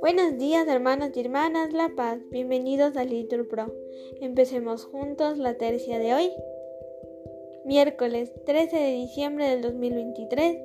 [0.00, 3.70] Buenos días hermanos y hermanas La Paz, bienvenidos a Little Pro.
[4.22, 6.32] Empecemos juntos la tercia de hoy.
[7.66, 10.56] Miércoles 13 de diciembre del 2023,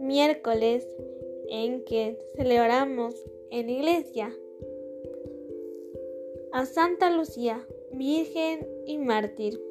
[0.00, 0.88] miércoles
[1.48, 3.14] en que celebramos
[3.50, 4.34] en iglesia
[6.52, 9.69] a Santa Lucía, Virgen y Mártir.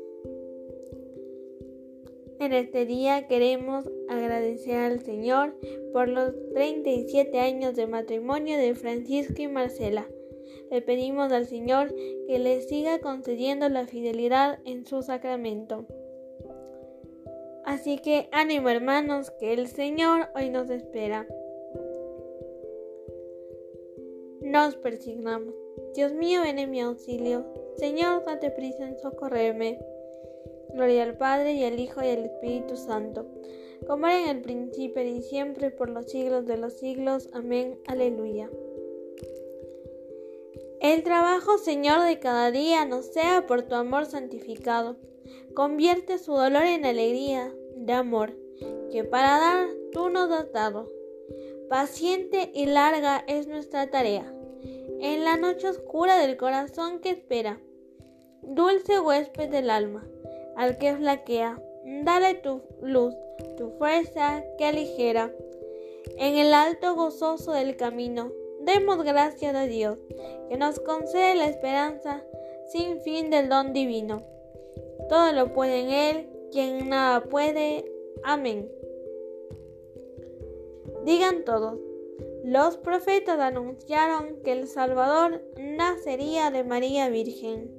[2.40, 5.54] En este día queremos agradecer al Señor
[5.92, 10.08] por los 37 años de matrimonio de Francisco y Marcela.
[10.72, 11.94] Le pedimos al Señor
[12.28, 15.86] que les siga concediendo la fidelidad en su sacramento.
[17.66, 21.28] Así que ánimo hermanos, que el Señor hoy nos espera.
[24.42, 25.54] Nos persignamos.
[25.94, 27.46] Dios mío, ven en mi auxilio.
[27.76, 29.78] Señor, date prisa en socorrerme.
[30.74, 33.26] Gloria al Padre y al Hijo y al Espíritu Santo,
[33.88, 37.30] como era en el principio y siempre por los siglos de los siglos.
[37.34, 37.80] Amén.
[37.88, 38.50] Aleluya.
[40.80, 44.98] El trabajo, Señor, de cada día nos sea por tu amor santificado.
[45.54, 48.38] Convierte su dolor en alegría de amor,
[48.92, 50.88] que para dar tú nos has dado.
[51.70, 54.34] Paciente y larga es nuestra tarea,
[55.02, 57.60] en la noche oscura del corazón que espera,
[58.42, 60.08] dulce huésped del alma
[60.60, 61.58] al que flaquea.
[62.04, 63.16] Dale tu luz,
[63.58, 65.34] tu fuerza que aligera.
[66.18, 69.98] En el alto gozoso del camino, demos gracias a Dios,
[70.50, 72.26] que nos concede la esperanza
[72.68, 74.22] sin fin del don divino.
[75.08, 77.90] Todo lo puede en Él, quien nada puede.
[78.24, 78.70] Amén.
[81.06, 81.80] Digan todos,
[82.44, 87.79] los profetas anunciaron que el Salvador nacería de María Virgen.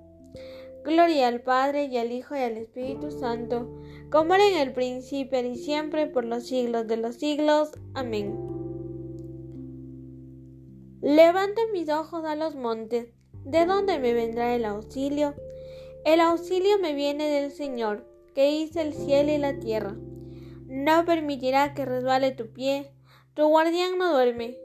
[0.83, 3.69] Gloria al Padre y al Hijo y al Espíritu Santo,
[4.09, 7.71] como era en el principio y siempre por los siglos de los siglos.
[7.93, 8.35] Amén.
[11.01, 13.09] Levanto mis ojos a los montes,
[13.43, 15.35] ¿de dónde me vendrá el auxilio?
[16.03, 19.95] El auxilio me viene del Señor, que hizo el cielo y la tierra.
[20.67, 22.91] No permitirá que resbale tu pie,
[23.33, 24.57] tu guardián no duerme,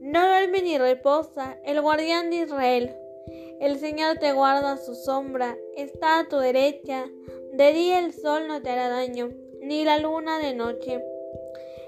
[0.00, 2.96] no duerme ni reposa, el guardián de Israel.
[3.60, 7.10] El Señor te guarda su sombra, está a tu derecha.
[7.52, 11.04] De día el sol no te hará daño, ni la luna de noche.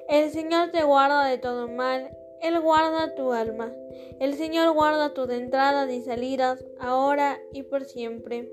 [0.06, 3.72] El Señor te guarda de todo mal, Él guarda tu alma.
[4.21, 8.53] El Señor guarda tus entradas y salidas, ahora y por siempre.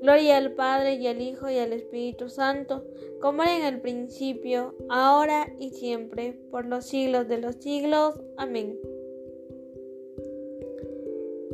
[0.00, 2.84] Gloria al Padre y al Hijo y al Espíritu Santo,
[3.20, 8.20] como era en el principio, ahora y siempre, por los siglos de los siglos.
[8.36, 8.78] Amén.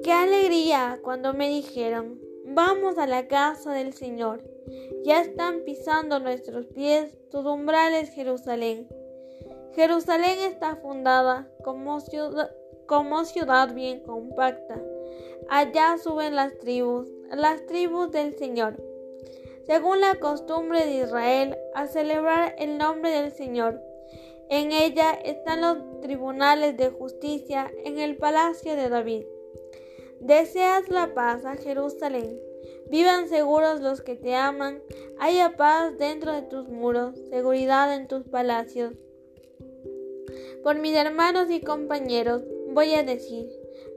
[0.03, 4.43] Qué alegría cuando me dijeron, vamos a la casa del Señor.
[5.05, 8.89] Ya están pisando nuestros pies tus umbrales, Jerusalén.
[9.75, 14.81] Jerusalén está fundada como ciudad, bien compacta.
[15.49, 18.77] Allá suben las tribus, las tribus del Señor.
[19.67, 23.81] Según la costumbre de Israel, a celebrar el nombre del Señor.
[24.49, 29.25] En ella están los tribunales de justicia en el palacio de David.
[30.21, 32.39] Deseas la paz a Jerusalén.
[32.91, 34.81] Vivan seguros los que te aman.
[35.19, 38.95] Haya paz dentro de tus muros, seguridad en tus palacios.
[40.63, 43.49] Por mis hermanos y compañeros voy a decir,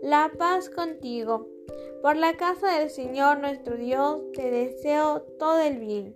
[0.02, 1.48] la paz contigo.
[2.02, 6.16] Por la casa del Señor nuestro Dios te deseo todo el bien.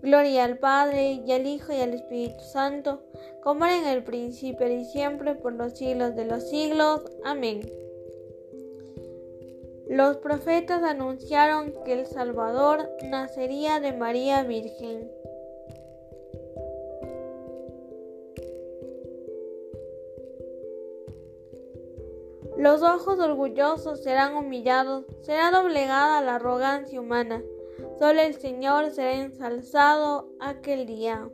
[0.00, 3.04] Gloria al Padre y al Hijo y al Espíritu Santo,
[3.42, 7.02] como era en el principio y siempre por los siglos de los siglos.
[7.24, 7.60] Amén.
[9.92, 15.12] Los profetas anunciaron que el Salvador nacería de María Virgen.
[22.56, 27.42] Los ojos orgullosos serán humillados, será doblegada la arrogancia humana.
[27.98, 31.28] Solo el Señor será ensalzado aquel día.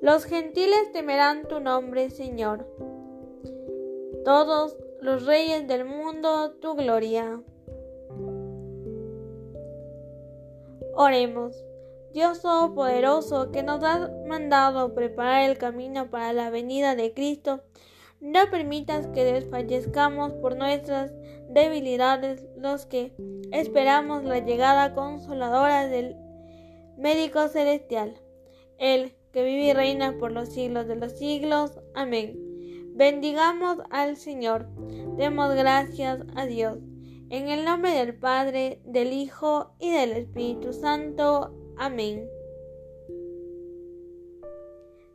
[0.00, 2.64] Los gentiles temerán tu nombre, Señor
[4.26, 7.40] todos los reyes del mundo tu gloria.
[10.96, 11.54] Oremos.
[12.12, 17.62] Dios Todopoderoso, que nos has mandado preparar el camino para la venida de Cristo,
[18.20, 21.12] no permitas que desfallezcamos por nuestras
[21.48, 23.14] debilidades los que
[23.52, 26.16] esperamos la llegada consoladora del
[26.98, 28.20] médico celestial,
[28.78, 31.78] el que vive y reina por los siglos de los siglos.
[31.94, 32.45] Amén.
[32.96, 34.68] Bendigamos al Señor.
[35.18, 36.78] Demos gracias a Dios.
[37.28, 41.54] En el nombre del Padre, del Hijo y del Espíritu Santo.
[41.76, 42.26] Amén.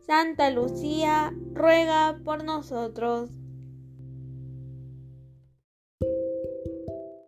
[0.05, 3.31] Santa Lucía, ruega por nosotros.